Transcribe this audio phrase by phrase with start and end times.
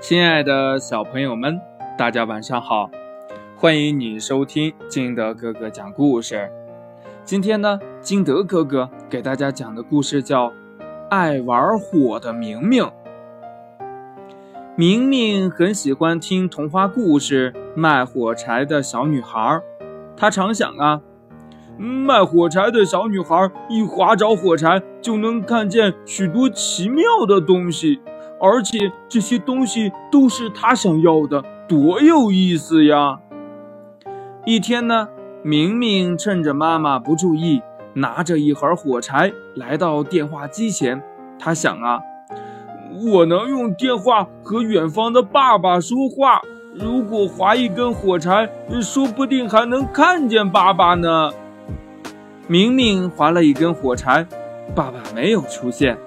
[0.00, 1.60] 亲爱的小朋友们，
[1.98, 2.88] 大家晚上好！
[3.56, 6.48] 欢迎你收听金德哥哥讲故事。
[7.24, 10.50] 今天呢，金德哥哥给大家讲的故事叫
[11.10, 12.84] 《爱玩火的明明》。
[14.76, 19.40] 明明很喜欢听童话故事《卖火柴的小女孩》，
[20.16, 21.00] 她常想啊，
[21.76, 28.00] 卖火柴的小女孩一划着火柴，就能看见许多奇妙的东西。
[28.40, 33.20] 而且这些东西都是他想要的，多有意思呀！
[34.44, 35.08] 一天呢，
[35.42, 37.60] 明明趁着妈妈不注意，
[37.94, 41.02] 拿着一盒火柴来到电话机前。
[41.38, 42.00] 他想啊，
[43.12, 46.40] 我能用电话和远方的爸爸说话。
[46.74, 48.48] 如果划一根火柴，
[48.80, 51.30] 说不定还能看见爸爸呢。
[52.46, 54.24] 明明划了一根火柴，
[54.74, 55.98] 爸爸没有出现。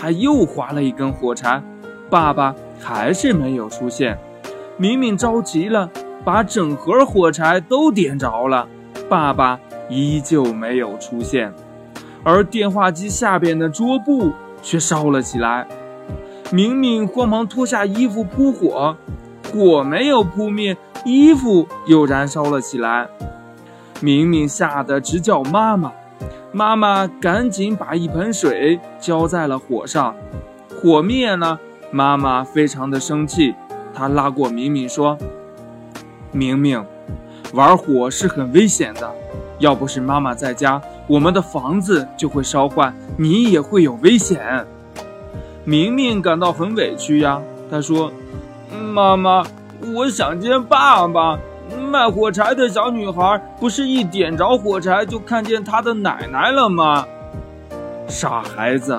[0.00, 1.60] 他又划了一根火柴，
[2.08, 4.16] 爸爸还是没有出现。
[4.76, 5.90] 明明着急了，
[6.24, 8.68] 把整盒火柴都点着了，
[9.08, 11.52] 爸爸依旧没有出现。
[12.22, 15.66] 而电话机下边的桌布却烧了起来。
[16.52, 18.96] 明明慌忙脱下衣服扑火，
[19.52, 23.08] 火没有扑灭，衣服又燃烧了起来。
[24.00, 25.92] 明明吓得直叫妈妈。
[26.50, 30.14] 妈妈赶紧把一盆水浇在了火上，
[30.70, 31.58] 火灭了。
[31.90, 33.54] 妈妈非常的生气，
[33.94, 35.16] 她拉过明明说
[36.32, 36.84] ：“明明，
[37.52, 39.10] 玩火是很危险的，
[39.58, 44.66] 要不是妈妈在家，我们的房子就会烧坏，你也会有危险。”
[45.64, 48.10] 明明感到很委屈呀，他说
[48.92, 49.44] ：“妈妈，
[49.94, 51.38] 我想见爸爸。”
[51.88, 57.06] 卖火柴的小女孩不是一点着火柴就看见她的奶奶了吗？
[58.06, 58.98] 傻孩子，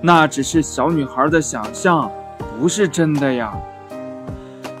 [0.00, 2.10] 那只是小女孩的想象，
[2.58, 3.52] 不是真的呀。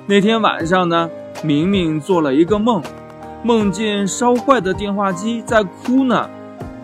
[0.06, 1.10] 那天晚上呢，
[1.42, 2.82] 明明做了一个梦，
[3.42, 6.28] 梦见烧坏的电话机在哭呢。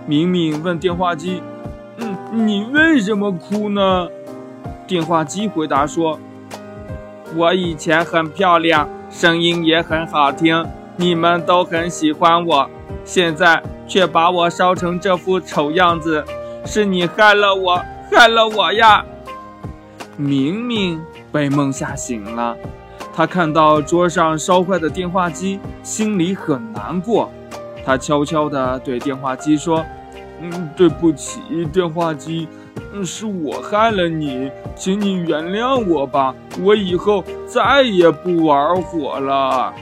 [0.07, 1.43] 明明问电话机
[1.97, 2.17] ：“嗯，
[2.47, 4.09] 你为什么哭呢？”
[4.87, 6.19] 电话机回答说
[7.35, 10.67] ：“我以前很漂亮。”声音也很好听，
[10.97, 12.69] 你们都很喜欢我，
[13.05, 16.25] 现在却把我烧成这副丑样子，
[16.67, 17.81] 是你害了我，
[18.11, 19.05] 害了我呀！
[20.17, 22.57] 明明被梦吓醒了，
[23.15, 27.31] 他看到桌上烧坏的电话机，心里很难过。
[27.87, 29.87] 他悄悄地对电话机说
[30.43, 31.41] ：“嗯，对不起，
[31.73, 32.49] 电话机。”
[32.93, 36.35] 嗯是我害了你，请你原谅我吧。
[36.61, 39.73] 我以后再也不玩火了。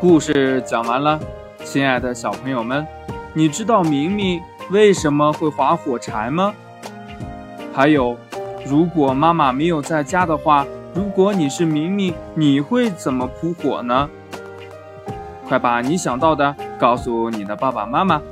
[0.00, 1.18] 故事讲完了，
[1.64, 2.86] 亲爱的小朋友们，
[3.34, 4.40] 你知道明明
[4.70, 6.54] 为什么会划火柴吗？
[7.72, 8.16] 还有，
[8.64, 14.08] 如果妈妈没有在家的话，如果你是明明，你会怎么扑火呢？
[15.48, 18.22] 快把你想到的告诉你的爸爸妈妈，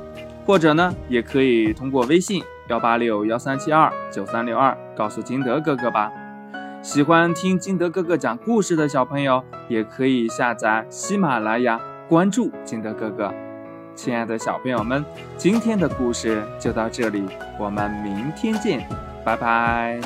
[0.49, 2.41] 或者呢，也可以通过微信。
[2.69, 6.11] 幺八六幺三七二九三六二，告诉金德哥哥吧。
[6.81, 13.31] 喜欢听金德哥哥讲故事的小朋友，也可以下载喜马拉雅，关注金德哥哥。
[13.93, 15.05] 亲爱的小朋友们，
[15.37, 17.23] 今天的故事就到这里，
[17.59, 18.89] 我们明天见，
[19.23, 20.01] 拜拜。